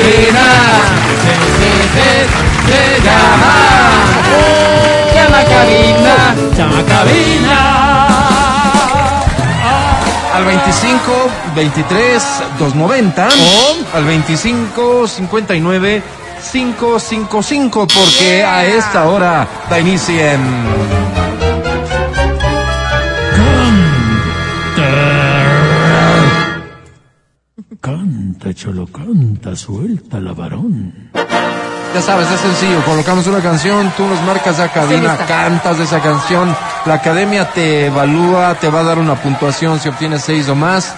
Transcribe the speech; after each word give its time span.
cabina. 0.00 0.46
Sí, 1.58 1.72
llama. 3.04 3.54
Llama 5.14 5.44
cabina. 5.44 6.16
Llama 6.56 6.84
cabina. 6.84 7.58
Al 10.34 10.44
25 10.44 11.30
23 11.54 12.22
290 12.58 13.28
o 13.28 13.96
al 13.96 14.04
25 14.04 15.08
59 15.08 16.02
555 16.52 17.86
porque 17.86 18.42
a 18.44 18.64
esta 18.64 19.06
hora 19.06 19.46
da 19.68 19.78
inicio 19.78 20.18
en 20.18 20.40
Canta, 27.80 28.54
cholo, 28.54 28.86
canta, 28.86 29.54
suelta 29.54 30.18
la 30.20 30.32
varón. 30.32 31.10
Ya 31.94 32.00
sabes, 32.00 32.30
es 32.30 32.40
sencillo, 32.40 32.84
colocamos 32.84 33.26
una 33.26 33.40
canción, 33.40 33.92
tú 33.96 34.06
nos 34.06 34.22
marcas 34.22 34.58
la 34.58 34.68
cabina, 34.68 35.16
cantas 35.26 35.78
esa 35.80 36.00
canción, 36.00 36.54
la 36.86 36.94
academia 36.94 37.50
te 37.50 37.86
evalúa, 37.86 38.54
te 38.54 38.70
va 38.70 38.80
a 38.80 38.84
dar 38.84 38.98
una 38.98 39.16
puntuación, 39.16 39.80
si 39.80 39.88
obtienes 39.88 40.22
seis 40.22 40.48
o 40.48 40.54
más, 40.54 40.94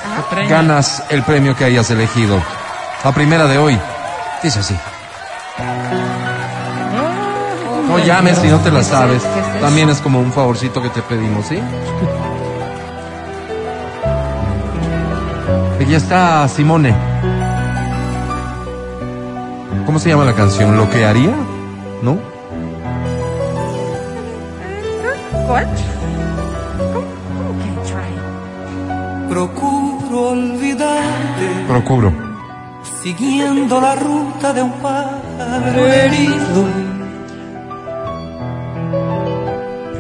ganas 0.48 1.02
el 1.08 1.22
premio 1.22 1.56
que 1.56 1.64
hayas 1.64 1.90
elegido. 1.90 2.40
La 3.02 3.12
primera 3.12 3.46
de 3.46 3.58
hoy, 3.58 3.78
dice 4.42 4.60
así. 4.60 4.76
No 7.88 7.98
llames 7.98 8.38
si 8.38 8.48
no 8.48 8.58
te 8.60 8.70
la 8.70 8.84
sabes, 8.84 9.22
también 9.60 9.88
es 9.88 10.00
como 10.00 10.20
un 10.20 10.32
favorcito 10.32 10.82
que 10.82 10.90
te 10.90 11.02
pedimos, 11.02 11.46
¿sí? 11.46 11.58
Aquí 15.92 15.98
está 16.02 16.48
Simone. 16.48 16.94
¿Cómo 19.84 19.98
se 19.98 20.08
llama 20.08 20.24
la 20.24 20.32
canción? 20.32 20.74
¿Lo 20.74 20.88
que 20.88 21.04
haría? 21.04 21.34
¿No? 22.00 22.16
¿Cuál? 25.46 25.66
¿Cómo, 26.78 27.04
cómo 27.36 27.58
que 27.60 27.70
try? 27.90 29.28
Procuro 29.28 30.30
olvidarte, 30.30 31.66
Procuro. 31.68 32.10
siguiendo 33.02 33.78
la 33.78 33.94
ruta 33.94 34.54
de 34.54 34.62
un 34.62 34.72
pájaro 34.80 35.86
herido. 35.88 36.68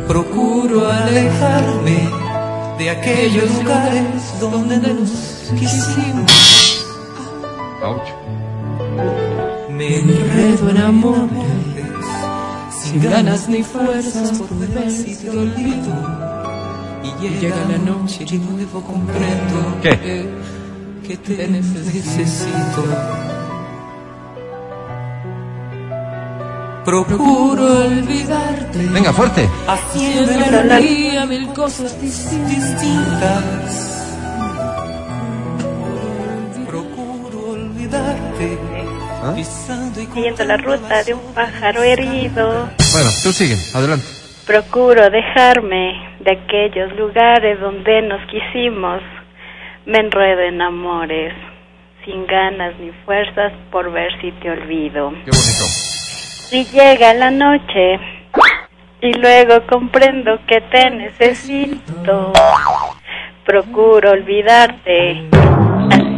Procuro 0.08 0.90
alejarme 0.90 2.08
de 2.78 2.88
aquellos 2.88 3.50
lugares 3.56 4.40
donde 4.40 4.78
nos 4.78 5.31
quisimos. 5.58 6.32
Me 9.70 9.98
enredo 9.98 10.70
en 10.70 10.78
amores, 10.78 11.30
sin 12.82 13.02
ganas 13.02 13.48
ni 13.48 13.62
fuerzas 13.62 14.38
por 14.38 14.48
ver 14.58 14.90
si 14.90 15.16
te 15.16 15.30
olvido. 15.30 15.92
Y 17.02 17.20
llega 17.40 17.56
la 17.68 17.78
noche 17.78 18.24
y 18.24 18.38
de 18.38 18.38
nuevo 18.38 18.80
comprendo 18.82 19.80
¿Qué? 19.82 19.98
que, 19.98 20.28
que 21.08 21.16
te 21.16 21.48
necesito. 21.48 22.84
Procuro 26.84 27.84
olvidarte, 27.86 28.86
Venga, 28.92 29.12
fuerte. 29.12 29.48
haciendo 29.68 30.32
en 30.32 30.70
el 30.70 30.82
día 30.82 31.26
mil 31.26 31.46
cosas 31.52 31.96
dis- 32.02 32.28
distintas. 32.48 33.91
Siguiendo 39.44 40.44
la 40.44 40.56
ruta 40.56 41.02
de 41.02 41.14
un 41.14 41.34
pájaro 41.34 41.82
herido, 41.82 42.68
Bueno, 42.92 43.10
tú 43.24 43.32
sigue, 43.32 43.56
adelante. 43.74 44.06
procuro 44.46 45.10
dejarme 45.10 46.16
de 46.20 46.32
aquellos 46.32 46.92
lugares 46.96 47.58
donde 47.60 48.02
nos 48.02 48.20
quisimos. 48.30 49.02
Me 49.84 49.98
enredo 49.98 50.42
en 50.42 50.62
amores, 50.62 51.34
sin 52.04 52.24
ganas 52.26 52.78
ni 52.78 52.92
fuerzas 53.04 53.52
por 53.72 53.90
ver 53.90 54.12
si 54.20 54.30
te 54.32 54.50
olvido. 54.50 55.10
Qué 55.10 55.30
bonito. 55.30 55.64
Y 56.52 56.64
llega 56.66 57.12
la 57.14 57.30
noche 57.32 57.98
y 59.00 59.12
luego 59.14 59.66
comprendo 59.66 60.38
que 60.46 60.60
te 60.70 60.90
necesito. 60.90 62.32
Procuro 63.44 64.12
olvidarte, 64.12 65.28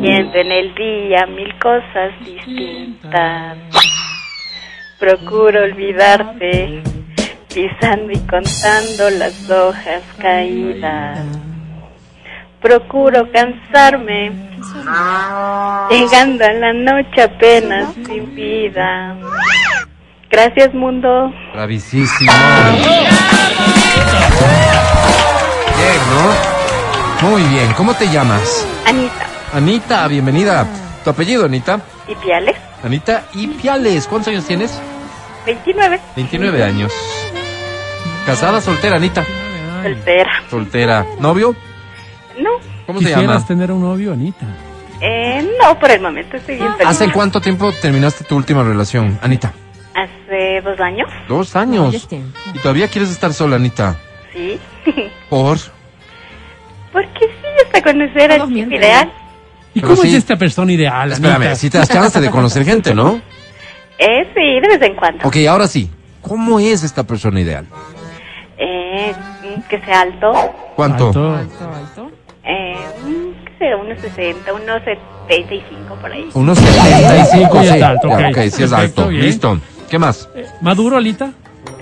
en 0.06 0.53
el 0.53 0.75
día 0.75 1.26
mil 1.26 1.53
cosas 1.59 2.12
distintas. 2.25 3.59
Procuro 4.98 5.62
olvidarte, 5.62 6.82
pisando 7.53 8.12
y 8.12 8.19
contando 8.20 9.10
las 9.19 9.50
hojas 9.50 10.03
caídas. 10.19 11.20
Procuro 12.60 13.31
cansarme, 13.32 14.32
llegando 15.91 16.44
a 16.44 16.53
la 16.53 16.72
noche 16.72 17.22
apenas 17.22 17.94
sin 18.06 18.34
vida. 18.34 19.16
Gracias, 20.31 20.72
mundo. 20.75 21.32
Bravísimo. 21.53 22.32
Bien, 25.76 26.00
¿no? 26.10 27.28
Muy 27.28 27.43
bien. 27.44 27.72
¿Cómo 27.76 27.94
te 27.94 28.09
llamas? 28.09 28.66
Anita 28.87 29.34
Anita, 29.54 30.06
bienvenida. 30.09 30.66
¿Tu 31.04 31.10
apellido, 31.10 31.44
Anita? 31.44 31.81
y 32.09 32.15
Piales, 32.16 32.56
Anita 32.82 33.25
Ipiales. 33.34 34.06
¿Cuántos 34.09 34.28
años 34.28 34.44
tienes? 34.47 34.78
29, 35.47 36.00
29 36.16 36.62
años. 36.65 36.92
¿Casada, 38.26 38.60
soltera, 38.60 38.97
Anita? 38.97 39.25
soltera. 39.82 40.43
Soltera. 40.50 41.06
¿Novio? 41.20 41.54
No, 42.38 42.50
¿Cómo 42.87 42.98
se 42.98 43.06
Quisieras 43.06 43.34
llama? 43.34 43.47
tener 43.47 43.70
un 43.70 43.82
novio, 43.82 44.12
Anita. 44.12 44.44
eh, 45.00 45.48
no, 45.62 45.78
por 45.78 45.91
el 45.91 46.00
momento 46.00 46.37
estoy 46.37 46.56
bien 46.56 46.72
feliz. 46.76 46.88
¿Hace 46.91 47.12
cuánto 47.12 47.41
tiempo 47.41 47.70
terminaste 47.81 48.25
tu 48.25 48.37
última 48.37 48.62
relación, 48.64 49.19
Anita? 49.22 49.53
Hace 49.94 50.60
dos 50.62 50.81
años, 50.81 51.09
Dos 51.28 51.54
años. 51.54 52.09
¿Y 52.53 52.59
todavía 52.59 52.88
quieres 52.88 53.10
estar 53.10 53.32
sola, 53.32 53.56
Anita? 53.56 53.97
sí. 54.32 54.59
¿Por? 55.31 55.59
Porque 56.93 57.20
sí, 57.20 57.48
hasta 57.66 57.82
conocer 57.82 58.32
al 58.32 58.48
chico 58.48 58.70
ideal. 58.75 59.12
¿Y 59.75 59.81
Pero 59.81 59.89
cómo 59.95 60.03
sí. 60.03 60.09
es 60.09 60.15
esta 60.15 60.37
persona 60.37 60.73
ideal, 60.73 61.12
Espérame, 61.12 61.57
si 61.57 61.69
te 61.69 61.79
das 61.79 61.89
chance 61.89 62.21
de 62.21 62.31
conocer 62.31 62.65
gente, 62.65 62.95
¿no? 62.95 63.21
Eh, 63.99 64.29
sí, 64.35 64.61
de 64.61 64.69
vez 64.69 64.83
en 64.83 64.95
cuando. 64.97 65.27
Ok, 65.27 65.37
ahora 65.49 65.67
sí. 65.67 65.91
¿Cómo 66.21 66.59
es 66.61 66.83
esta 66.85 67.03
persona 67.05 67.41
ideal? 67.41 67.67
Eh, 68.57 69.12
que 69.69 69.81
sea 69.81 70.03
alto, 70.03 70.33
¿Cuánto? 70.77 71.09
Alto. 71.09 72.11
eh, 72.45 72.77
mm, 73.05 73.45
que 73.45 73.59
sea 73.59 73.77
unos 73.77 73.99
60, 74.01 74.53
unos 74.53 74.81
75 75.29 75.95
por 76.01 76.11
ahí. 76.12 76.29
Unos 76.35 76.59
75, 76.59 77.55
Ya 77.55 77.62
sí. 77.62 77.69
está 77.75 77.89
alto, 77.91 78.09
Ya, 78.09 78.29
ok. 78.29 78.35
sí 78.37 78.62
es 78.62 78.71
Perfecto, 78.71 78.77
alto. 79.03 79.09
bien. 79.09 79.25
Listo. 79.27 79.61
¿Qué 79.91 79.99
más? 79.99 80.29
Eh, 80.35 80.47
¿Maduro, 80.61 80.97
Alita? 80.97 81.33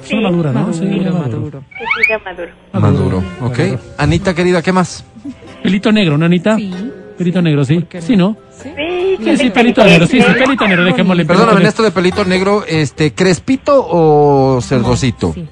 Sí. 0.03 0.11
Son 0.15 0.23
madura, 0.25 0.51
¿no? 0.53 0.73
Sí, 0.73 0.85
Maduro, 0.85 1.13
maduro. 1.13 1.39
maduro. 1.39 1.63
Que 1.79 2.03
siga 2.05 2.19
maduro. 2.25 2.53
Maduro. 2.73 3.23
Ok. 3.43 3.59
Anita, 3.99 4.35
querida, 4.35 4.63
¿qué 4.63 4.73
más? 4.73 5.05
Pelito 5.63 5.93
negro, 5.93 6.19
¿no, 6.19 6.25
Anita? 6.27 6.57
Sí. 6.57 6.73
Pelito 7.23 7.43
negro, 7.43 7.65
sí. 7.65 7.85
Sí, 8.01 8.17
¿no? 8.17 8.37
Sí, 8.51 8.71
Sí, 9.23 9.37
sí, 9.37 9.51
pelito 9.51 9.85
negro, 9.85 10.07
sí, 10.07 10.21
sí, 10.21 10.33
pelito 10.33 10.67
negro, 10.67 10.85
dejémosle. 10.85 11.25
Perdóname, 11.25 11.61
en 11.61 11.67
esto 11.67 11.83
de 11.83 11.91
pelito 11.91 12.25
negro, 12.25 12.65
este, 12.67 13.13
¿crespito 13.13 13.87
o 13.89 14.61
cerdocito? 14.61 15.33
Sí. 15.33 15.49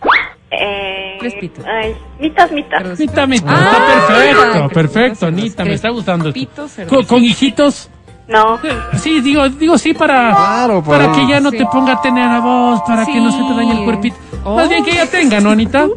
Eh, 0.51 1.17
Crespito. 1.21 1.63
ay, 1.67 1.95
mitas, 2.19 2.51
mitas. 2.51 2.99
Mitad, 2.99 3.29
mitad. 3.29 3.55
Ah, 3.57 4.29
está 4.31 4.69
perfecto, 4.69 4.69
perfecto, 4.75 5.27
Anita, 5.27 5.65
me 5.65 5.75
está 5.75 5.91
gustando. 5.91 6.29
esto. 6.31 6.41
crespito, 6.41 6.69
cerdo. 6.69 6.89
¿Con, 6.97 7.05
con 7.05 7.25
hijitos? 7.25 7.89
No, 8.31 8.59
Sí, 8.97 9.21
digo, 9.21 9.49
digo 9.49 9.77
sí 9.77 9.93
para, 9.93 10.31
Claro, 10.35 10.83
por 10.83 10.99
para 10.99 11.13
que 11.13 11.27
ya 11.27 11.41
no 11.41 11.51
Sí. 11.51 11.59
te 11.59 11.67
ponga 11.67 11.95
a 11.95 12.01
tener 12.03 12.29
a 12.29 12.41
vos, 12.41 12.81
para 12.87 13.05
que 13.05 13.21
no 13.21 13.33
se 13.33 13.39
te 13.39 13.55
dañe 13.55 13.73
el 13.79 13.85
cuerpito. 13.85 14.17
Oh. 14.45 14.57
Más 14.57 14.69
bien 14.69 14.85
que 14.85 14.93
ella 14.93 15.07
tenga, 15.11 15.41
¿no, 15.41 15.51
Anita? 15.51 15.89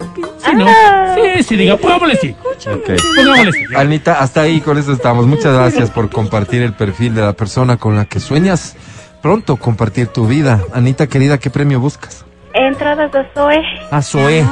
Sí, 0.43 0.51
¿no? 0.55 0.65
Ah. 0.67 1.15
Sí, 1.15 1.43
sí, 1.43 1.55
diga, 1.55 1.77
pongámosle 1.77 2.15
sí. 2.17 2.35
Ok. 2.67 2.99
Pongámosle 3.15 3.51
sí. 3.51 3.65
Anita, 3.75 4.19
hasta 4.19 4.41
ahí 4.41 4.61
con 4.61 4.77
eso 4.77 4.91
estamos. 4.93 5.27
Muchas 5.27 5.53
gracias 5.53 5.91
por 5.91 6.09
compartir 6.09 6.61
el 6.63 6.73
perfil 6.73 7.13
de 7.15 7.21
la 7.21 7.33
persona 7.33 7.77
con 7.77 7.95
la 7.95 8.05
que 8.05 8.19
sueñas 8.19 8.75
pronto 9.21 9.55
compartir 9.57 10.07
tu 10.07 10.25
vida. 10.27 10.59
Anita, 10.73 11.07
querida, 11.07 11.37
¿qué 11.37 11.49
premio 11.49 11.79
buscas? 11.79 12.25
entradas 12.55 13.11
de 13.11 13.25
Zoe. 13.33 13.61
A 13.89 14.01
Zoe. 14.01 14.45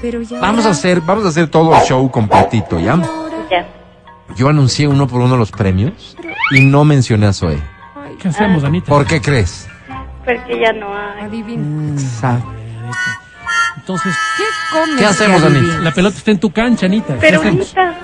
Pero 0.00 0.22
ya. 0.22 0.40
Vamos 0.40 0.66
a 0.66 0.70
hacer, 0.70 1.00
vamos 1.00 1.24
a 1.24 1.28
hacer 1.28 1.48
todo 1.48 1.74
el 1.74 1.80
show 1.82 2.08
completito, 2.10 2.78
¿ya? 2.80 2.96
Ya. 3.50 3.66
Yo 4.36 4.48
anuncié 4.48 4.86
uno 4.88 5.06
por 5.08 5.20
uno 5.20 5.36
los 5.36 5.50
premios 5.50 6.16
y 6.52 6.60
no 6.60 6.84
mencioné 6.84 7.26
a 7.26 7.32
Zoe. 7.32 7.58
¿Qué 8.20 8.28
hacemos, 8.28 8.64
Anita? 8.64 8.86
¿Por 8.86 9.06
qué 9.06 9.20
crees? 9.20 9.68
Porque 10.24 10.60
ya 10.60 10.72
no 10.72 10.94
hay. 10.96 11.24
Adivina. 11.24 11.92
Exacto. 11.92 12.48
Entonces, 13.76 14.14
¿Qué 14.36 14.44
comes? 14.78 14.96
¿Qué 14.98 15.06
hacemos, 15.06 15.42
Anita? 15.42 15.78
la 15.78 15.92
pelota 15.92 16.16
está 16.18 16.30
en 16.30 16.38
tu 16.40 16.50
cancha, 16.50 16.86
Anita. 16.86 17.14
¿Qué 17.14 17.20
Pero 17.20 17.40
hacemos? 17.40 17.74
Anita, 17.76 17.96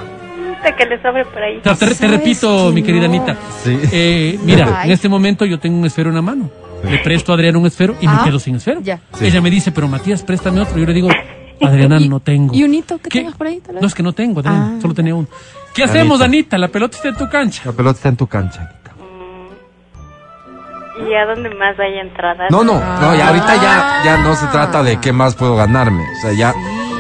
Ahorita 0.65 0.76
que 0.76 0.87
le 0.87 1.03
sobre 1.03 1.25
por 1.26 1.43
ahí. 1.43 1.61
Te, 1.61 2.06
repito, 2.09 2.73
mi 2.73 2.82
querida 2.82 3.05
Anita. 3.05 3.37
Sí. 3.62 3.79
Eh, 3.93 4.38
mira, 4.44 4.81
Ay. 4.81 4.87
en 4.88 4.93
este 4.94 5.09
momento 5.09 5.44
yo 5.44 5.59
tengo 5.59 5.79
un 5.79 5.85
esfero 5.85 6.09
en 6.09 6.15
la 6.17 6.23
mano. 6.23 6.50
Le 6.88 6.99
presto 6.99 7.32
a 7.32 7.35
Adriana 7.35 7.59
un 7.59 7.67
esfero 7.67 7.97
y 8.00 8.06
me 8.06 8.12
Ah, 8.15 8.23
quedo 8.25 8.38
sin 8.38 8.56
esfero. 8.56 8.81
ya. 8.82 8.99
Sí. 9.19 9.26
Ella 9.26 9.41
me 9.41 9.50
dice, 9.50 9.73
pero 9.73 9.88
Matías, 9.88 10.23
préstame 10.23 10.61
otro. 10.61 10.79
Yo 10.79 10.85
le 10.87 10.93
digo, 10.94 11.09
Adriana, 11.66 12.00
no 12.00 12.20
tengo. 12.20 12.55
¿Y 12.55 12.64
un 12.64 12.75
hito 12.75 12.99
que 12.99 13.08
¿Qué? 13.08 13.19
tengas 13.20 13.37
por 13.37 13.46
ahí, 13.46 13.61
tal 13.61 13.75
vez? 13.75 13.82
No, 13.82 13.88
es 13.88 13.94
que 13.94 14.02
no 14.02 14.12
tengo, 14.12 14.40
Adriana. 14.40 14.75
Ah. 14.76 14.81
Solo 14.81 14.94
tenía 14.94 15.14
uno. 15.14 15.28
¿Qué 15.75 15.84
hacemos, 15.84 16.20
Anita? 16.20 16.56
La 16.58 16.69
pelota 16.69 16.96
está 16.96 17.08
en 17.08 17.16
tu 17.16 17.28
cancha. 17.28 17.62
La 17.64 17.72
pelota 17.72 17.96
está 17.96 18.08
en 18.08 18.16
tu 18.16 18.26
cancha. 18.26 18.61
Anita. 18.61 18.84
¿Y 20.96 21.14
a 21.14 21.26
dónde 21.26 21.50
más 21.50 21.78
hay 21.78 21.99
entradas? 21.99 22.50
No, 22.50 22.62
no, 22.62 22.75
no, 22.75 23.16
ya 23.16 23.28
ahorita 23.28 23.56
ya, 23.56 24.02
ya 24.05 24.16
no 24.19 24.37
se 24.37 24.46
trata 24.46 24.82
de 24.82 25.00
qué 25.00 25.12
más 25.12 25.34
puedo 25.34 25.56
ganarme. 25.56 26.05
O 26.16 26.20
sea, 26.20 26.32
ya 26.32 26.55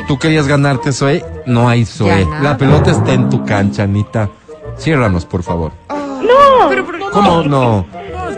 tú 0.08 0.18
querías 0.18 0.48
ganarte 0.48 0.92
Zoe, 0.92 1.24
no 1.46 1.68
hay 1.68 1.84
Zoe. 1.84 2.26
La 2.42 2.56
pelota 2.56 2.90
está 2.90 3.12
en 3.12 3.30
tu 3.30 3.44
cancha, 3.44 3.84
Anita. 3.84 4.28
Ciérranos, 4.76 5.24
por 5.24 5.44
favor. 5.44 5.72
No. 5.90 7.10
¿Cómo 7.12 7.42
no? 7.42 7.86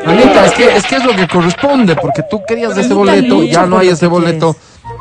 Anita, 0.07 0.45
es 0.45 0.53
que, 0.53 0.77
es 0.77 0.87
que 0.87 0.97
es 0.97 1.05
lo 1.05 1.17
que 1.17 1.27
corresponde, 1.27 1.97
porque 1.97 2.23
tú 2.31 2.43
querías 2.47 2.73
ese 2.73 2.81
Anita, 2.81 2.95
boleto, 2.95 3.43
ya 3.45 3.67
no 3.67 3.79
hay 3.79 3.89
ese 3.89 4.07
boleto. 4.07 4.55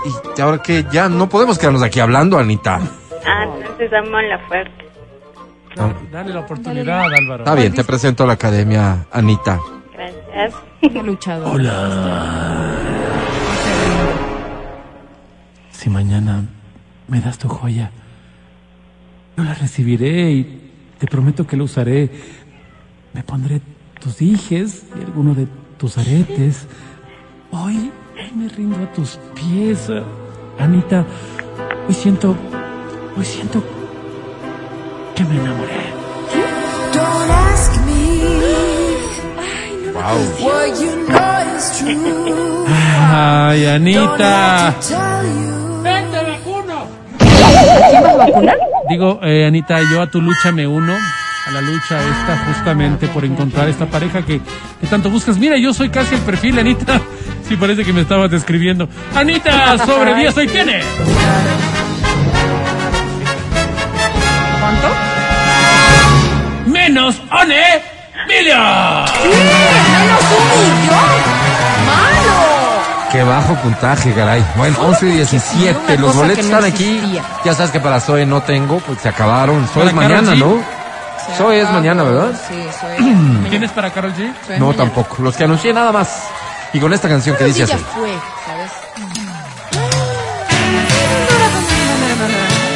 Y 0.06 0.42
ahora 0.42 0.60
que 0.60 0.86
ya 0.92 1.10
no 1.10 1.28
podemos 1.28 1.58
quedarnos 1.58 1.82
aquí 1.82 2.00
hablando, 2.00 2.38
Anita. 2.38 2.80
Ah, 3.26 3.46
entonces 3.58 3.90
damos 3.90 4.22
la 4.24 4.40
fuerte. 4.48 4.86
Dale 6.12 6.34
la 6.34 6.40
oportunidad, 6.42 7.06
Álvaro. 7.12 7.44
Está 7.44 7.56
bien, 7.56 7.74
te 7.74 7.84
presento 7.84 8.24
a 8.24 8.28
la 8.28 8.34
academia, 8.34 9.08
Anita. 9.12 9.60
Gracias. 9.94 10.54
Una 10.84 11.04
luchadora. 11.04 11.52
Hola. 11.52 12.76
Si 15.72 15.90
mañana 15.90 16.46
me 17.08 17.20
das 17.20 17.38
tu 17.38 17.50
joya, 17.50 17.92
yo 19.36 19.44
la 19.44 19.54
recibiré 19.56 20.32
y 20.32 20.72
te 21.00 21.08
prometo 21.08 21.46
que 21.46 21.58
la 21.58 21.64
usaré. 21.64 22.10
Me 23.14 23.24
pondré 23.24 23.62
tus 24.00 24.18
dijes 24.18 24.86
y 24.98 25.04
alguno 25.04 25.34
de 25.34 25.48
tus 25.78 25.98
aretes. 25.98 26.68
Hoy 27.52 27.92
me 28.36 28.48
rindo 28.50 28.78
a 28.84 28.92
tus 28.94 29.20
pies, 29.36 29.90
Anita. 30.60 31.06
Hoy 31.88 31.94
siento, 31.94 32.36
hoy 33.18 33.26
siento 33.26 33.64
que 35.16 35.24
me 35.24 35.36
enamoré. 35.36 35.94
Don't 36.94 37.32
ask 37.32 37.72
me 37.86 37.96
Wow. 39.94 40.20
what 40.42 40.80
you 40.80 41.08
know 41.08 41.56
is 41.58 41.78
true. 41.80 42.66
Ay, 42.68 43.66
Anita. 43.66 44.74
tell 44.82 45.26
you. 45.26 45.56
¿Quién 47.90 48.04
vas 48.04 48.14
a 48.14 48.18
vacunar? 48.18 48.58
Digo, 48.90 49.20
eh, 49.24 49.46
Anita, 49.48 49.80
yo 49.92 50.02
a 50.02 50.08
tu 50.08 50.22
lucha 50.22 50.52
me 50.52 50.68
uno. 50.68 50.94
A 51.48 51.52
la 51.52 51.62
lucha 51.62 52.00
esta 52.02 52.44
justamente 52.48 53.08
por 53.08 53.24
encontrar 53.24 53.70
esta 53.70 53.86
pareja 53.86 54.24
que, 54.26 54.42
que 54.82 54.88
tanto 54.88 55.12
buscas. 55.12 55.38
Mira, 55.38 55.58
yo 55.58 55.74
soy 55.76 55.90
casi 55.90 56.16
el 56.16 56.22
perfil, 56.22 56.58
Anita. 56.58 57.00
Sí, 57.48 57.56
parece 57.58 57.84
que 57.84 57.94
me 57.94 58.02
estabas 58.02 58.32
describiendo. 58.32 58.88
Anita, 59.16 59.78
sobre 59.86 60.16
10 60.16 60.38
hoy 60.38 60.48
tiene. 60.48 60.82
¿Cuánto? 64.60 64.88
Menos 66.68 67.16
one 67.32 67.84
million. 68.28 68.60
¡Menos 68.60 70.22
un 70.32 70.82
millón! 70.82 71.16
¡Mano! 71.86 73.12
Qué 73.12 73.24
bajo 73.24 73.54
puntaje, 73.56 74.12
caray. 74.14 74.44
Bueno, 74.58 74.78
11 74.82 75.06
y 75.08 75.12
17. 75.12 75.80
Una 75.94 76.02
Los 76.02 76.16
boletos 76.16 76.46
no 76.46 76.58
están 76.58 76.66
aquí. 76.72 77.20
Ya 77.46 77.54
sabes 77.54 77.72
que 77.72 77.80
para 77.80 78.00
Zoe 78.00 78.26
no 78.26 78.42
tengo, 78.42 78.80
pues 78.80 79.00
se 79.02 79.10
acabaron. 79.10 79.68
Zoe 79.68 79.86
es 79.88 79.94
mañana, 79.94 80.34
G. 80.34 80.40
¿no? 80.40 80.58
Zoe 81.38 81.62
es 81.62 81.70
mañana, 81.72 82.04
¿verdad? 82.04 82.32
Sí, 82.48 82.56
soy. 82.80 83.50
¿Tienes 83.50 83.72
para 83.72 83.92
Carol 83.92 84.12
G? 84.14 84.32
soy 84.46 84.60
No, 84.60 84.68
mañana. 84.68 84.78
tampoco. 84.84 85.22
Los 85.24 85.36
que 85.38 85.44
anuncié 85.44 85.74
nada 85.74 85.92
más. 85.92 86.24
Y 86.76 86.80
con 86.82 86.92
esta 86.92 87.08
canción 87.08 87.38
que 87.38 87.46
dice 87.46 87.66
sí 87.66 87.72
así. 87.72 87.84
fue, 87.96 88.10
¿sabes? 88.46 88.72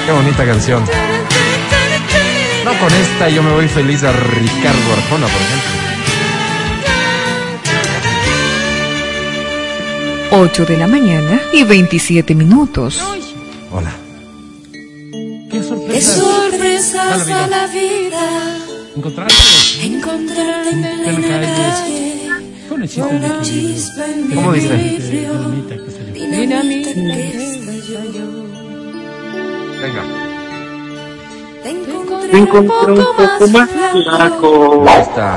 Qué 0.05 0.11
bonita 0.13 0.45
canción. 0.45 0.85
No, 2.63 2.79
con 2.79 2.93
esta 2.93 3.27
yo 3.27 3.43
me 3.43 3.51
voy 3.51 3.67
feliz 3.67 4.01
a 4.03 4.13
Ricardo 4.13 4.93
Arjona, 4.93 5.27
por 5.27 5.41
ejemplo. 5.41 5.69
8 10.31 10.65
de 10.65 10.77
la 10.77 10.87
mañana 10.87 11.41
y 11.51 11.63
27 11.63 12.35
minutos. 12.35 13.03
Hola. 13.69 13.91
Qué 14.71 15.47
Qué 15.51 15.61
sorpresa. 15.61 16.15
sorpresas 16.15 17.27
Dale, 17.27 17.33
a 17.33 17.47
la 17.47 17.67
vida. 17.67 18.21
¿Encontraste? 18.95 19.83
Encontrarte 19.83 20.69
en 20.69 21.21
la 21.21 21.41
calle. 21.41 22.08
¿Cómo 22.79 24.53
dice? 24.53 24.75
Dinamita, 25.33 25.75
que 25.75 25.87
estalló. 27.09 28.25
Venga. 29.81 30.03
Te 31.61 32.37
encontré 32.37 32.91
un 32.93 32.99
poco 33.17 33.47
más 33.49 33.69
flaco. 33.69 34.85
Ahí 34.87 35.01
está. 35.01 35.27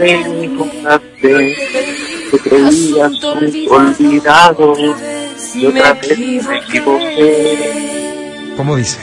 Encontraste, 0.00 1.32
que 2.30 2.38
creías 2.38 3.12
olvidado, 3.24 4.66
y 5.54 5.66
otra 5.66 5.92
vez 5.92 6.18
me 6.48 6.56
equivoqué. 6.56 8.54
¿Cómo 8.56 8.76
dice? 8.76 8.98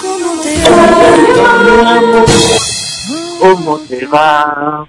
¿Cómo 0.00 0.40
te 0.40 0.52
va? 0.70 2.00
¿Cómo 3.42 3.76
te 3.88 4.06
va? 4.06 4.86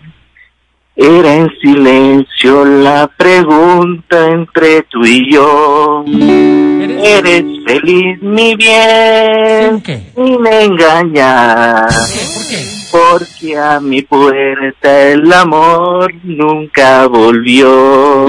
Era 0.95 1.33
en 1.33 1.49
silencio 1.59 2.63
la 2.63 3.07
pregunta 3.07 4.29
entre 4.29 4.83
tú 4.83 5.03
y 5.03 5.33
yo. 5.33 6.05
¿Eres 6.07 7.43
feliz, 7.65 8.21
mi 8.21 8.55
bien? 8.55 9.71
¿Sin 9.71 9.81
qué? 9.81 10.03
Sin 10.13 10.45
engañar. 10.45 11.87
¿Por 11.87 12.47
qué? 12.47 12.63
Porque 12.91 13.57
a 13.57 13.79
mi 13.79 14.03
puerta 14.03 15.01
el 15.09 15.33
amor 15.33 16.13
nunca 16.23 17.07
volvió. 17.07 18.27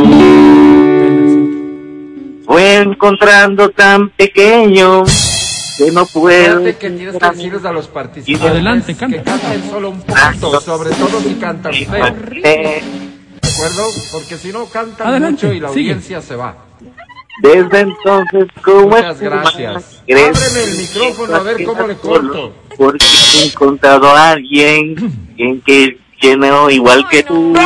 Fue 2.47 2.77
encontrando 2.77 3.69
tan 3.69 4.09
pequeño 4.09 5.05
que 5.79 5.91
no 5.91 6.07
puedo. 6.07 6.59
Fíjate 6.61 6.77
que 6.77 6.91
tienes 6.91 7.17
que 7.17 7.31
decirles 7.31 7.65
a 7.65 7.73
los 7.73 7.89
participantes 7.89 8.51
Adelante, 8.51 8.95
canta. 8.95 9.17
que 9.17 9.23
canten 9.23 9.71
solo 9.71 9.91
un 9.91 10.03
poquito, 10.03 10.61
sobre 10.61 10.91
todo 10.91 11.21
si 11.21 11.35
cantan 11.35 11.73
feo, 11.73 11.91
¿de 11.91 12.83
acuerdo? 13.43 13.83
Porque 14.13 14.37
si 14.37 14.53
no 14.53 14.67
cantan 14.67 15.09
Adelante, 15.09 15.47
mucho 15.47 15.57
y 15.57 15.61
la 15.61 15.69
sigue. 15.71 15.81
audiencia 15.93 16.21
se 16.21 16.37
va. 16.37 16.57
Desde 17.43 17.81
entonces, 17.81 18.47
como 18.63 18.89
Muchas 18.89 19.21
gracias. 19.21 20.03
Ábreme 20.03 20.63
el 20.65 20.77
micrófono 20.79 21.35
a 21.35 21.39
ver 21.41 21.65
cómo 21.65 21.87
le 21.87 21.97
corto. 21.97 22.53
Porque 22.77 23.05
he 23.41 23.47
encontrado 23.47 24.09
a 24.09 24.31
alguien 24.31 24.95
en 25.37 25.61
que 25.63 25.99
llene 26.21 26.51
igual 26.71 27.09
que 27.09 27.23
tú. 27.25 27.53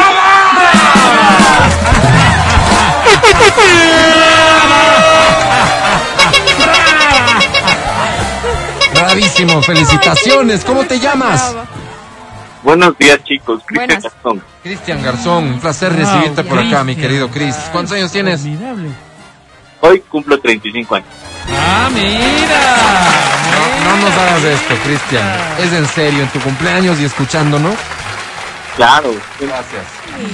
Bravísimo, 9.18 9.60
felicitaciones. 9.62 10.64
¿Cómo 10.64 10.84
te 10.84 11.00
llamas? 11.00 11.52
Buenos 12.62 12.96
días, 12.98 13.18
chicos. 13.24 13.62
Cristian. 13.66 14.00
Gastón. 14.00 14.42
Cristian 14.62 15.02
Garzón, 15.02 15.44
un 15.44 15.60
placer 15.60 15.92
Wow, 15.92 16.00
recibirte 16.00 16.44
por 16.44 16.58
acá, 16.58 16.84
mi 16.84 16.94
querido 16.94 17.28
Cris. 17.28 17.56
¿Cuántos 17.72 17.96
años 17.96 18.12
tienes? 18.12 18.40
Formidable. 18.40 18.90
Hoy 19.80 20.00
cumplo 20.08 20.38
35 20.38 20.94
años. 20.94 21.08
Ah, 21.50 21.88
mira. 21.92 23.84
No, 23.84 23.96
no 23.96 24.08
nos 24.08 24.18
hagas 24.18 24.44
esto, 24.44 24.74
Cristian. 24.84 25.26
Es 25.58 25.72
en 25.72 25.86
serio, 25.86 26.22
en 26.22 26.28
tu 26.28 26.40
cumpleaños 26.40 27.00
y 27.00 27.04
escuchándonos. 27.04 27.74
Claro. 28.76 29.10
Gracias. 29.40 29.84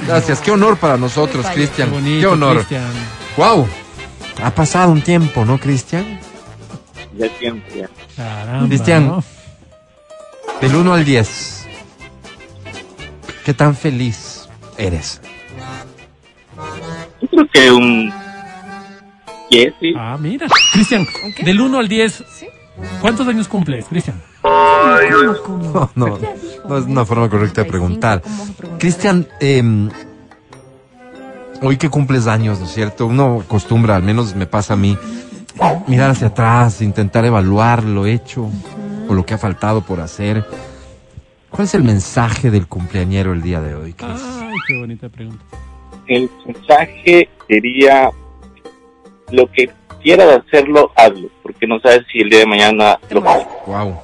Gracias. 0.07 0.41
Qué 0.41 0.51
honor 0.51 0.77
para 0.77 0.99
nosotros, 0.99 1.47
Cristian. 1.55 1.91
Qué 2.21 2.27
honor. 2.27 2.57
Cristian. 2.57 2.93
Wow. 3.39 3.67
Ha 4.43 4.51
pasado 4.51 4.91
un 4.93 5.01
tiempo, 5.01 5.45
¿no, 5.47 5.59
Cristian? 5.59 6.21
Ya 7.17 7.29
siempre. 7.39 7.81
ya. 7.81 7.89
Caramba, 8.17 8.67
Cristian. 8.69 9.07
¿no? 9.07 9.25
Del 10.61 10.75
1 10.75 10.95
al 10.95 11.05
10. 11.05 11.67
¿Qué 13.45 13.55
tan 13.55 13.75
feliz 13.77 14.49
eres? 14.79 15.21
Yo 17.21 17.29
creo 17.29 17.49
que 17.53 17.71
un 17.73 18.13
10, 19.51 19.75
sí. 19.81 19.93
Ah, 19.97 20.17
mira. 20.19 20.47
Cristian, 20.73 21.07
del 21.45 21.61
1 21.61 21.79
al 21.79 21.89
10, 21.89 22.25
¿Sí? 22.39 22.47
¿cuántos 23.01 23.27
años 23.29 23.47
cumples, 23.49 23.87
Cristian? 23.87 24.21
No, 24.43 25.91
no, 25.95 26.19
no 26.69 26.79
es 26.79 26.85
una 26.87 27.05
forma 27.05 27.29
correcta 27.29 27.63
de 27.63 27.69
preguntar. 27.71 28.23
Cristian, 28.79 29.27
eh, 29.41 29.63
hoy 31.63 31.77
que 31.77 31.89
cumples 31.89 32.27
años, 32.27 32.61
¿no 32.61 32.67
es 32.67 32.73
cierto? 32.73 33.07
Uno 33.07 33.43
acostumbra, 33.45 33.97
al 33.97 34.03
menos 34.03 34.35
me 34.35 34.47
pasa 34.47 34.75
a 34.75 34.77
mí, 34.77 34.97
mirar 35.87 36.11
hacia 36.11 36.29
atrás, 36.29 36.83
intentar 36.83 37.25
evaluar 37.25 37.85
lo 37.85 38.07
hecho 38.07 38.49
o 39.09 39.15
lo 39.15 39.25
que 39.25 39.35
ha 39.35 39.39
faltado 39.39 39.83
por 39.83 40.01
hacer. 40.01 40.45
¿Cuál 41.51 41.67
es 41.67 41.75
el 41.75 41.85
mensaje 41.85 42.51
del 42.51 42.67
cumpleañero 42.67 43.33
el 43.33 43.43
día 43.43 43.61
de 43.61 43.75
hoy, 43.75 43.93
Cris? 43.93 44.11
Ay, 44.11 44.57
qué 44.67 44.79
bonita 44.79 45.09
pregunta. 45.09 45.45
El 46.07 46.29
mensaje 46.47 47.29
sería 47.49 48.11
lo 49.31 49.51
que 49.51 49.71
quieras 50.03 50.43
hacerlo, 50.45 50.93
hazlo, 50.97 51.29
porque 51.43 51.67
no 51.67 51.79
sabes 51.81 52.03
si 52.13 52.21
el 52.21 52.31
día 52.31 52.41
de 52.41 52.47
mañana 52.47 52.99
lo 53.11 53.21
vas 53.21 53.43
a 53.43 53.71
Wow. 53.71 54.01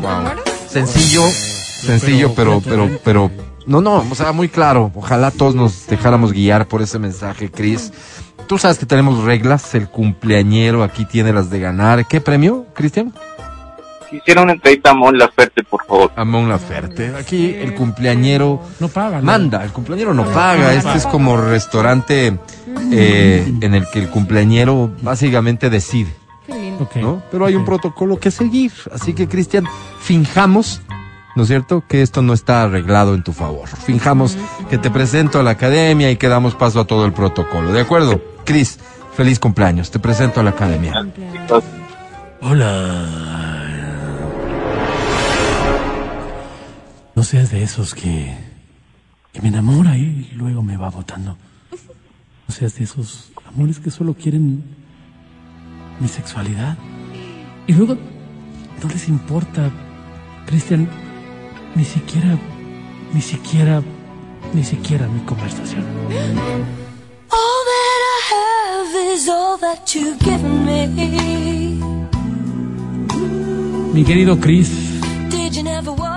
Wow. 0.00 0.24
Sencillo, 0.66 1.22
sencillo, 1.22 2.32
pero, 2.34 2.60
pero, 2.60 2.90
pero, 3.02 3.30
no, 3.66 3.80
no, 3.80 4.04
o 4.10 4.14
sea, 4.14 4.32
muy 4.32 4.48
claro. 4.48 4.90
Ojalá 4.94 5.30
todos 5.30 5.54
nos 5.54 5.86
dejáramos 5.86 6.32
guiar 6.32 6.66
por 6.66 6.82
ese 6.82 6.98
mensaje, 6.98 7.50
Cris. 7.50 7.92
Tú 8.46 8.58
sabes 8.58 8.78
que 8.78 8.86
tenemos 8.86 9.22
reglas, 9.24 9.74
el 9.74 9.88
cumpleañero 9.88 10.82
aquí 10.82 11.04
tiene 11.04 11.32
las 11.32 11.50
de 11.50 11.60
ganar. 11.60 12.06
¿Qué 12.08 12.20
premio, 12.20 12.66
Cristian? 12.74 13.12
Quisiera 14.10 14.42
una 14.42 14.52
entrevista 14.54 14.90
a 14.90 14.94
Mon 14.94 15.16
Laferte, 15.16 15.62
por 15.62 15.84
favor. 15.86 16.10
Amon 16.16 16.48
Laferte. 16.48 17.14
Aquí 17.16 17.54
el 17.54 17.74
cumpleañero 17.76 18.60
No 18.80 18.88
paga. 18.88 19.18
¿no? 19.18 19.22
manda, 19.22 19.62
el 19.62 19.70
cumpleañero 19.70 20.12
no 20.14 20.24
paga. 20.24 20.74
Este 20.74 20.96
es 20.96 21.06
como 21.06 21.36
restaurante 21.36 22.36
eh, 22.90 23.54
en 23.60 23.74
el 23.74 23.86
que 23.92 24.00
el 24.00 24.10
cumpleañero 24.10 24.90
básicamente 25.00 25.70
decide. 25.70 26.12
Qué 26.44 26.54
lindo. 26.54 26.84
Ok, 26.84 26.96
¿no? 26.96 27.22
Pero 27.30 27.46
hay 27.46 27.54
un 27.54 27.64
protocolo 27.64 28.18
que 28.18 28.32
seguir. 28.32 28.72
Así 28.92 29.12
que, 29.14 29.28
Cristian, 29.28 29.64
finjamos, 30.00 30.80
¿no 31.40 31.44
es 31.44 31.48
cierto?, 31.48 31.82
que 31.88 32.02
esto 32.02 32.20
no 32.20 32.34
está 32.34 32.64
arreglado 32.64 33.14
en 33.14 33.22
tu 33.22 33.32
favor. 33.32 33.66
Finjamos 33.66 34.36
que 34.68 34.76
te 34.76 34.90
presento 34.90 35.40
a 35.40 35.42
la 35.42 35.52
academia 35.52 36.10
y 36.10 36.18
que 36.18 36.28
damos 36.28 36.54
paso 36.54 36.80
a 36.80 36.84
todo 36.84 37.06
el 37.06 37.14
protocolo. 37.14 37.72
¿De 37.72 37.80
acuerdo? 37.80 38.20
Cris, 38.44 38.78
feliz 39.14 39.38
cumpleaños. 39.38 39.90
Te 39.90 39.98
presento 39.98 40.40
a 40.40 40.42
la 40.42 40.50
academia. 40.50 40.92
Hola. 42.42 43.06
No 47.14 47.22
seas 47.22 47.50
de 47.50 47.62
esos 47.62 47.94
que, 47.94 48.36
que 49.32 49.40
me 49.40 49.48
enamora 49.48 49.96
y 49.96 50.30
luego 50.34 50.62
me 50.62 50.76
va 50.76 50.90
botando. 50.90 51.38
No 52.48 52.54
seas 52.54 52.74
de 52.74 52.84
esos 52.84 53.32
amores 53.46 53.78
que 53.78 53.90
solo 53.90 54.12
quieren 54.12 54.62
mi 56.00 56.08
sexualidad. 56.08 56.76
Y 57.66 57.72
luego 57.72 57.96
no 58.82 58.88
les 58.90 59.08
importa, 59.08 59.70
Cristian, 60.44 60.86
ni 61.74 61.84
siquiera, 61.84 62.36
ni 63.12 63.20
siquiera, 63.20 63.82
ni 64.52 64.64
siquiera 64.64 65.06
mi 65.06 65.20
conversación. 65.20 65.84
All 67.30 67.60
that 67.70 68.00
I 68.02 68.20
have 68.32 69.14
is 69.14 69.28
all 69.28 69.58
that 69.58 69.94
you've 69.94 70.18
given 70.18 70.64
me. 70.64 70.86
Mi 73.92 74.04
querido 74.04 74.38
Chris, 74.40 74.70
Did 75.30 75.52
you 75.54 75.62
never 75.64 75.90
worry? 75.92 76.10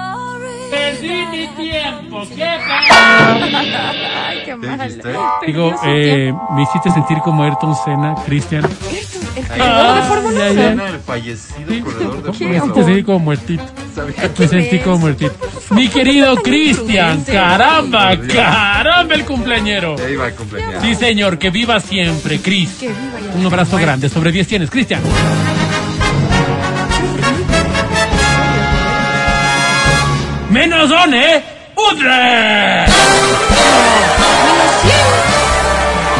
Ay, 3.05 4.43
qué 4.45 4.55
mal. 4.55 4.89
digo, 5.45 5.71
eh, 5.85 6.33
me 6.55 6.63
hiciste 6.63 6.91
sentir 6.91 7.17
como 7.19 7.43
Ayrton 7.43 7.75
Senna, 7.75 8.15
Cristian. 8.25 8.63
El 9.35 9.47
corredor 9.47 9.95
de 9.95 10.01
Fórmula 10.03 10.39
Ya, 10.39 10.51
ya. 10.75 10.87
El 10.87 10.99
fallecido 10.99 11.83
corredor 11.85 12.39
Me 12.39 12.57
hiciste 12.57 12.83
sentir 12.83 13.05
como 13.05 13.19
muertito. 13.19 13.63
Me 14.37 14.47
sentí 14.47 14.79
como 14.79 14.97
muertito. 14.99 15.33
Mi 15.71 15.87
querido 15.87 16.35
Cristian, 16.37 17.23
caramba, 17.23 18.17
caramba 18.33 19.13
el 19.15 19.25
cumpleañero. 19.25 19.95
Ahí 20.05 20.15
va 20.15 20.27
el 20.27 20.35
cumpleaños. 20.35 20.81
Sí, 20.81 20.95
señor, 20.95 21.37
que 21.37 21.49
viva 21.49 21.79
siempre, 21.79 22.39
Cris. 22.39 22.69
Que 22.79 22.87
viva 22.87 23.19
ya. 23.19 23.39
Un 23.39 23.45
abrazo 23.45 23.77
grande, 23.77 24.09
sobre 24.09 24.31
10 24.31 24.47
tienes, 24.47 24.69
Cristian. 24.69 25.01
Menos 30.49 30.91
on, 30.91 31.13
¿eh? 31.13 31.43
¡Udre! 31.75 32.85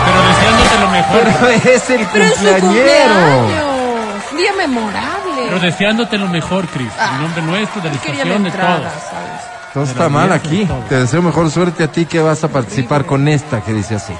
Pero 0.05 0.27
deseándote 0.27 0.79
lo 0.79 0.89
mejor. 0.89 1.21
Pero 1.23 1.49
es 1.75 1.89
el 1.91 2.07
Pero 2.11 2.25
es 2.25 2.31
su 2.33 2.37
cumpleañero. 2.39 3.13
cumpleaños. 3.13 4.37
Día 4.37 4.53
memorable. 4.57 5.12
Pero 5.45 5.59
deseándote 5.59 6.17
lo 6.17 6.27
mejor, 6.27 6.67
Cris. 6.67 6.91
En 6.99 7.21
nombre 7.21 7.41
nuestro, 7.41 7.81
de 7.81 7.89
la 7.89 7.95
estación, 7.95 8.43
de 8.43 8.51
todos. 8.51 8.61
¿sabes? 8.61 9.53
No 9.75 9.83
está 9.83 10.09
mal 10.09 10.31
aquí. 10.31 10.67
Te 10.87 10.99
deseo 10.99 11.21
mejor 11.21 11.49
suerte 11.49 11.83
a 11.83 11.87
ti 11.87 12.05
que 12.05 12.21
vas 12.21 12.43
a 12.43 12.47
participar 12.47 13.05
con 13.05 13.27
esta 13.27 13.61
que 13.61 13.73
dice 13.73 13.95
así. 13.95 14.13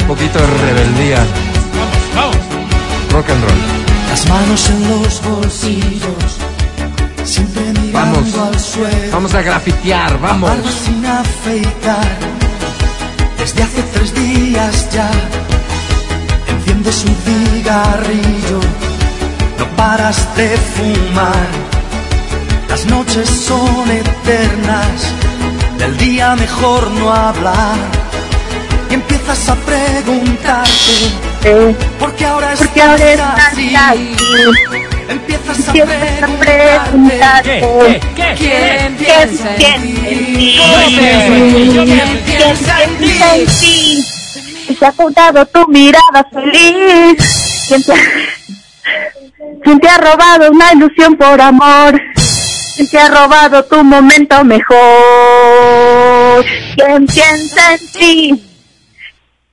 Un 0.00 0.06
poquito 0.06 0.38
de 0.38 0.46
rebeldía. 0.46 1.18
Vamos. 2.14 2.36
Rock 3.12 3.30
and 3.30 3.42
roll. 3.44 3.80
Las 4.10 4.28
manos 4.28 4.68
en 4.70 4.88
los 4.88 5.22
bolsillos, 5.22 6.38
siempre 7.24 7.79
Vamos. 8.00 8.34
Vamos 9.12 9.34
a 9.34 9.42
grafitear, 9.42 10.18
vamos. 10.20 10.50
sin 10.84 11.04
afeitar. 11.04 12.18
Desde 13.38 13.62
hace 13.62 13.82
tres 13.94 14.14
días 14.14 14.90
ya, 14.90 15.10
enciendes 16.48 17.04
un 17.04 17.14
cigarrillo, 17.24 18.60
no 19.58 19.66
paras 19.76 20.18
de 20.36 20.48
fumar. 20.56 21.48
Las 22.70 22.86
noches 22.86 23.28
son 23.28 23.90
eternas, 23.90 24.98
del 25.78 25.96
día 25.98 26.36
mejor 26.36 26.90
no 26.92 27.12
hablar. 27.12 27.99
Empiezas 29.30 29.48
a 29.48 29.54
preguntarte, 29.64 31.14
¿por 32.00 32.10
qué 32.16 32.24
ahora 32.24 32.52
Porque 32.58 32.82
ahora 32.82 33.12
estás 33.12 33.38
estás 33.38 33.52
así? 33.52 33.76
así. 33.76 34.16
Empiezas 35.08 35.68
a 35.68 35.72
preguntarte. 36.40 37.60
¿Qué? 37.60 38.00
¿Qué? 38.16 38.34
¿Quién 38.36 38.36
¿Quién 38.36 38.96
piensa 38.96 39.54
en 39.54 39.56
piensa 39.56 39.56
ti? 39.56 39.66
en 39.66 39.74
ti? 40.34 40.58
¿Quién 41.86 42.18
piensa 42.26 42.82
en 42.82 42.90
ti? 42.98 43.06
¿Quién 44.66 44.78
te 44.80 44.86
ha 44.86 44.92
contado 44.92 45.46
tu 45.46 45.64
mirada 45.68 46.26
feliz? 46.32 47.16
¿Quién 47.68 47.84
te 47.84 47.92
ha, 47.92 47.96
quién 49.62 49.78
te 49.78 49.88
ha 49.88 49.98
robado 49.98 50.50
una 50.50 50.72
ilusión 50.72 51.14
por 51.14 51.40
amor? 51.40 52.02
¿Quién 52.74 52.90
te 52.90 52.98
ha 52.98 53.08
robado 53.08 53.64
tu 53.64 53.84
momento 53.84 54.42
mejor? 54.42 54.74
¿Quién 56.74 57.06
piensa 57.06 57.74
en 57.74 57.92
ti? 57.92 58.46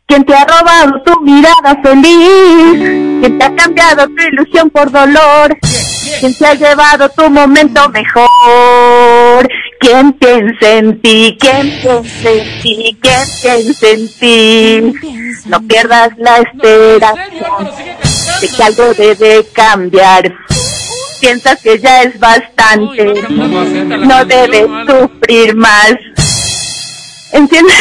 ¿Quién 0.08 0.24
te 0.24 0.34
ha 0.34 0.46
robado 0.46 1.02
tu 1.04 1.20
mirada 1.20 1.78
feliz? 1.84 3.20
¿Quién 3.20 3.38
te 3.38 3.44
ha 3.44 3.54
cambiado 3.54 4.08
tu 4.08 4.24
ilusión 4.24 4.70
por 4.70 4.90
dolor? 4.90 5.58
¿Quién 6.22 6.34
se 6.34 6.48
ha 6.48 6.54
llevado 6.54 7.10
tu 7.10 7.30
momento 7.30 7.90
mejor? 7.90 9.50
¿Quién 9.82 10.14
piensa 10.14 10.78
en 10.78 11.02
ti? 11.02 11.38
¿Quién 11.38 11.74
piensa 11.82 12.32
en 12.32 12.62
ti? 12.62 12.98
¿Quién 13.02 13.22
piensa 13.42 13.88
en 13.90 14.08
ti? 14.18 14.94
No 15.48 15.62
pierdas 15.68 16.12
la 16.18 16.38
esperanza 16.38 17.26
de 18.40 18.48
que 18.48 18.64
algo 18.64 18.94
debe 18.94 19.46
cambiar. 19.52 20.34
Piensas 21.20 21.62
que 21.62 21.80
ya 21.80 22.04
es 22.04 22.18
bastante. 22.18 23.14
No 23.30 24.24
debes 24.24 24.68
sufrir 24.88 25.54
más. 25.54 25.96
¿Entiendes? 27.34 27.76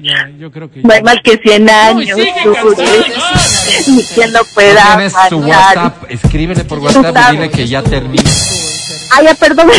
Ya, 0.00 0.28
yo 0.38 0.50
creo 0.50 0.70
que 0.70 0.80
No 0.82 0.92
hay 0.92 1.02
mal 1.02 1.20
que 1.22 1.36
100 1.38 1.64
No, 1.64 1.70
y 1.72 1.74
años 2.10 2.18
sigue 2.18 2.32
dure. 2.44 2.56
cantando. 2.76 2.82
Ni 3.88 4.04
quien 4.14 4.32
lo 4.32 4.40
pueda 4.54 4.84
Tienes 4.96 5.12
su 5.12 5.40
fallar. 5.42 5.48
WhatsApp, 5.78 6.04
escríbele 6.10 6.64
por 6.64 6.78
WhatsApp 6.78 7.16
y 7.32 7.36
dile 7.36 7.50
que 7.50 7.66
ya 7.66 7.82
termine. 7.82 8.24
Ay, 9.12 9.24
ya, 9.26 9.34
perdón. 9.34 9.70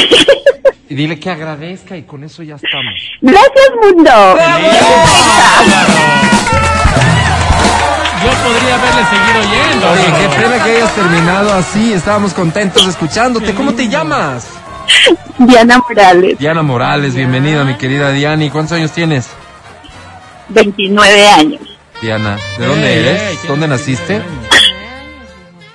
Y 0.90 0.96
dile 0.96 1.20
que 1.20 1.30
agradezca 1.30 1.96
y 1.98 2.04
con 2.04 2.24
eso 2.24 2.44
ya 2.44 2.56
estamos. 2.56 3.00
Gracias, 3.22 3.70
mundo. 3.82 4.12
yo 8.24 8.30
podría 8.44 8.76
haberle 8.76 9.04
seguido 9.10 9.40
oyendo. 9.40 9.92
Oye, 9.92 10.04
pero- 10.06 10.18
qué 10.32 10.42
pena 10.42 10.64
que 10.64 10.70
hayas 10.76 10.96
terminado 10.96 11.54
así. 11.54 11.94
Estábamos 11.94 12.34
contentos 12.34 12.86
escuchándote. 12.88 13.54
¿Cómo 13.54 13.74
te 13.74 13.88
llamas? 13.88 14.48
Diana 15.40 15.80
Morales, 15.88 16.38
Diana 16.38 16.62
Morales, 16.62 17.16
bienvenida, 17.16 17.64
mi 17.64 17.76
querida 17.76 18.12
Diana. 18.12 18.44
¿Y 18.44 18.50
cuántos 18.50 18.74
años 18.78 18.92
tienes? 18.92 19.28
29 20.54 21.28
años. 21.28 21.62
Diana, 22.02 22.38
¿de 22.58 22.66
dónde 22.66 23.00
eres? 23.00 23.22
¿Dónde 23.48 23.68
¿quién- 23.68 23.70
naciste? 23.70 24.22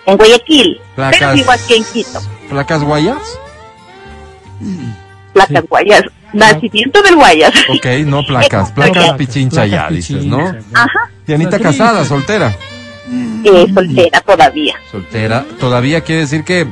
En 0.07 0.17
Guayaquil. 0.17 0.81
Placas. 0.95 1.19
Pero 1.21 1.33
vivo 1.35 1.51
aquí 1.53 1.75
en 1.75 1.85
Quito. 1.85 2.21
¿Placas 2.49 2.83
Guayas? 2.83 3.39
Placas 5.33 5.65
Guayas. 5.69 6.03
Nacimiento 6.33 7.03
del 7.03 7.17
Guayas. 7.17 7.53
Ok, 7.69 7.87
no 8.05 8.23
placas. 8.25 8.73
Placas 8.75 9.13
Pichincha 9.13 9.67
ya, 9.67 9.89
dices, 9.89 10.25
¿no? 10.25 10.41
Ajá. 10.75 11.11
Dianita 11.27 11.59
casada, 11.59 12.05
soltera. 12.05 12.55
Eh, 13.45 13.67
soltera 13.73 14.21
todavía. 14.21 14.75
Soltera. 14.91 15.45
Todavía 15.61 16.01
quiere 16.03 16.23
decir 16.23 16.45
que 16.45 16.67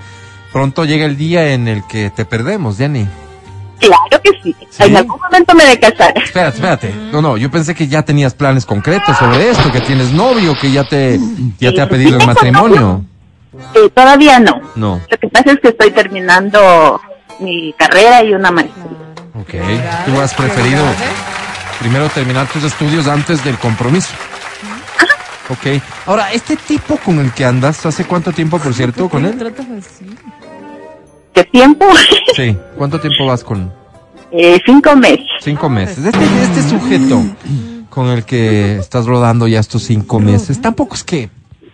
pronto 0.52 0.84
llega 0.84 1.06
el 1.06 1.16
día 1.16 1.52
en 1.52 1.68
el 1.68 1.87
que 1.87 2.11
te 2.11 2.25
perdemos, 2.25 2.78
Diani. 2.78 3.06
Claro 3.78 4.23
que 4.23 4.31
sí. 4.43 4.57
En 4.78 4.97
algún 4.97 5.21
momento 5.21 5.54
me 5.54 5.64
de 5.64 5.78
casar. 5.78 6.12
Espérate, 6.16 6.57
espérate. 6.57 6.95
No, 7.12 7.21
no, 7.21 7.37
yo 7.37 7.50
pensé 7.50 7.75
que 7.75 7.87
ya 7.88 8.02
tenías 8.02 8.35
planes 8.35 8.64
concretos 8.66 9.16
sobre 9.16 9.50
esto, 9.50 9.71
que 9.73 9.81
tienes 9.81 10.12
novio, 10.12 10.54
que 10.61 10.71
ya 10.71 10.85
te, 10.85 11.19
ya 11.59 11.73
te 11.73 11.81
ha 11.81 11.88
pedido 11.88 12.19
el 12.19 12.26
matrimonio. 12.26 13.04
Eh, 13.75 13.90
todavía 13.95 14.40
no. 14.40 14.61
No. 14.75 15.00
Lo 15.09 15.19
que 15.19 15.28
pasa 15.28 15.52
es 15.52 15.61
que 15.61 15.69
estoy 15.69 15.90
terminando 15.90 17.00
mi 17.40 17.73
carrera 17.75 18.23
y 18.23 18.35
una 18.35 18.50
maestría. 18.50 18.85
Ok. 19.38 19.54
Tú 20.07 20.21
has 20.21 20.35
preferido 20.35 20.83
primero 21.81 22.09
terminar 22.09 22.47
tus 22.49 22.64
estudios 22.64 23.07
antes 23.07 23.45
del 23.45 23.59
compromiso. 23.59 24.11
Ok. 25.50 25.83
Ahora, 26.07 26.33
este 26.33 26.57
tipo 26.57 26.97
con 26.97 27.19
el 27.19 27.33
que 27.33 27.45
andas, 27.45 27.85
¿hace 27.85 28.04
cuánto 28.07 28.33
tiempo, 28.33 28.59
por 28.59 28.73
cierto, 28.73 29.09
con 29.09 29.26
él? 29.26 29.54
¿Qué 31.35 31.45
tiempo? 31.45 31.87
Sí. 32.35 32.57
¿Cuánto 32.76 32.99
tiempo 32.99 33.26
vas 33.26 33.45
con? 33.45 33.73
Eh, 34.33 34.59
cinco 34.67 34.97
meses. 34.97 35.25
Cinco 35.41 35.69
meses. 35.69 36.05
Este, 36.05 36.43
este 36.43 36.62
sujeto 36.69 37.23
con 37.88 38.09
el 38.09 38.25
que 38.25 38.79
estás 38.79 39.07
rodando 39.07 39.47
ya 39.47 39.61
estos 39.61 39.85
cinco 39.85 40.19
meses, 40.19 40.61
tampoco 40.61 40.97
es 40.97 41.05
que, 41.05 41.31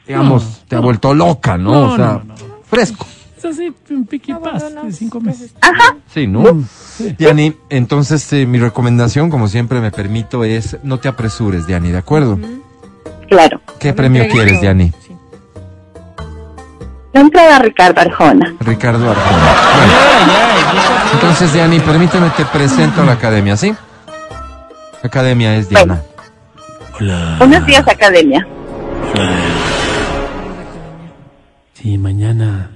digamos, 0.06 0.62
te 0.68 0.76
ha 0.76 0.80
vuelto 0.80 1.14
loca, 1.14 1.56
¿no? 1.56 1.72
No, 1.72 1.92
o 1.92 1.96
sea, 1.96 2.06
no, 2.06 2.24
no. 2.24 2.34
fresco. 2.64 3.06
Es 3.38 3.44
así, 3.46 3.72
un 3.88 4.04
piqui 4.04 4.34
paz 4.34 4.64
de 4.84 4.92
cinco 4.92 5.18
meses. 5.18 5.54
Ajá. 5.62 5.96
Sí, 6.12 6.26
¿no? 6.26 6.62
Diani, 7.16 7.54
entonces 7.70 8.30
eh, 8.34 8.44
mi 8.44 8.58
recomendación, 8.58 9.30
como 9.30 9.48
siempre 9.48 9.80
me 9.80 9.90
permito, 9.90 10.44
es 10.44 10.76
no 10.82 11.00
te 11.00 11.08
apresures, 11.08 11.66
Diani, 11.66 11.90
¿de 11.90 11.98
acuerdo? 11.98 12.38
Claro. 13.30 13.62
¿Qué 13.78 13.94
premio 13.94 14.28
quieres, 14.28 14.60
Diani? 14.60 14.92
La 17.12 17.20
entrada 17.20 17.58
Ricardo 17.58 18.00
Arjona. 18.00 18.54
Ricardo 18.60 19.10
Arjona. 19.10 19.54
Bueno, 19.76 19.92
entonces, 21.12 21.52
Diani, 21.52 21.80
permíteme, 21.80 22.30
te 22.36 22.44
presento 22.44 23.02
a 23.02 23.04
la 23.04 23.12
academia, 23.12 23.56
¿sí? 23.56 23.74
La 25.02 25.08
academia 25.08 25.56
es 25.56 25.68
Diana. 25.68 26.02
Buenos 27.38 27.66
días, 27.66 27.86
academia. 27.88 28.46
Si 31.74 31.98
mañana 31.98 32.70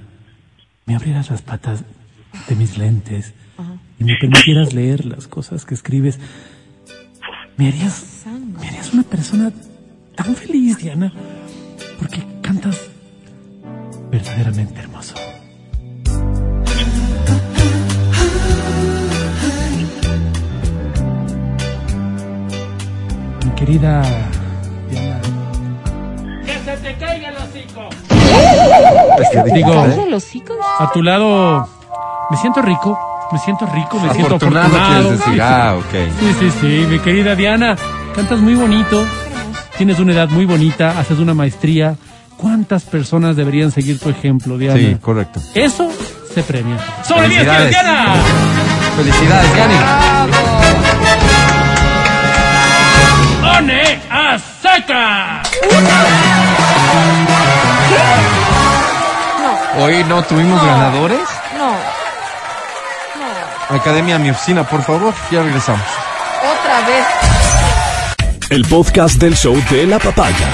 me 0.85 0.95
abrieras 0.95 1.29
las 1.29 1.41
patas 1.41 1.83
de 2.49 2.55
mis 2.55 2.77
lentes 2.77 3.33
y 3.99 4.03
me 4.03 4.17
permitieras 4.19 4.73
leer 4.73 5.05
las 5.05 5.27
cosas 5.27 5.65
que 5.65 5.75
escribes, 5.75 6.19
me 7.55 7.69
harías, 7.69 8.25
me 8.59 8.67
harías 8.67 8.91
una 8.93 9.03
persona 9.03 9.51
tan 10.15 10.35
feliz, 10.35 10.79
Diana, 10.79 11.13
porque 11.99 12.21
cantas 12.41 12.84
verdaderamente 14.35 14.79
hermoso. 14.81 15.15
Mi 23.43 23.51
querida 23.51 24.01
Diana. 24.89 25.19
¡Que 26.45 26.53
se 26.53 26.77
te 26.77 26.95
caiga 26.97 27.29
el 27.29 27.37
hocico! 27.37 27.89
Digo, 29.53 29.85
a 30.79 30.91
tu 30.91 31.01
lado 31.03 31.67
me 32.29 32.37
siento 32.37 32.61
rico, 32.61 32.97
me 33.31 33.39
siento 33.39 33.65
rico, 33.67 33.99
me 33.99 34.09
siento 34.13 34.35
Afortunado, 34.35 34.67
afortunado. 34.67 35.01
quieres 35.01 35.19
decir. 35.19 35.41
Ah, 35.41 35.75
ok. 35.77 35.93
Sí, 36.19 36.33
sí, 36.39 36.51
sí, 36.59 36.85
mi 36.89 36.99
querida 36.99 37.35
Diana, 37.35 37.75
cantas 38.15 38.39
muy 38.39 38.55
bonito, 38.55 39.03
tienes 39.77 39.99
una 39.99 40.13
edad 40.13 40.29
muy 40.29 40.45
bonita, 40.45 40.97
haces 40.99 41.19
una 41.19 41.33
maestría. 41.33 41.95
¿Cuántas 42.37 42.83
personas 42.83 43.35
deberían 43.35 43.71
seguir 43.71 43.99
tu 43.99 44.09
ejemplo, 44.09 44.57
Diana? 44.57 44.77
Sí, 44.77 44.97
correcto. 45.01 45.39
Eso 45.53 45.89
se 46.33 46.43
premia. 46.43 46.77
¡Sobre 47.07 47.29
10 47.29 47.43
Felicidades. 47.43 47.69
Diana! 47.69 48.15
Felicidades, 48.97 49.53
Diani. 49.53 49.75
¡One 53.57 54.01
a 54.09 54.37
seca! 54.61 55.41
Hoy 59.79 60.03
no 60.05 60.23
tuvimos 60.23 60.61
ganadores. 60.65 61.19
No, 61.57 61.75
Academia, 63.75 64.15
a 64.15 64.19
mi 64.19 64.29
oficina, 64.29 64.63
por 64.63 64.83
favor. 64.83 65.13
Ya 65.31 65.41
regresamos. 65.43 65.81
otra 65.81 66.87
vez. 66.87 67.05
El 68.49 68.63
podcast 68.65 69.15
del 69.19 69.35
show 69.35 69.55
de 69.69 69.87
la 69.87 69.99
papaya. 69.99 70.47